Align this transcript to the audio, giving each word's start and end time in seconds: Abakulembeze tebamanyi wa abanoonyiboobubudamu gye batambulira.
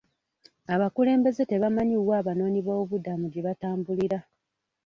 Abakulembeze 0.73 1.43
tebamanyi 1.51 1.95
wa 2.07 2.15
abanoonyiboobubudamu 2.21 3.25
gye 3.29 3.41
batambulira. 3.47 4.19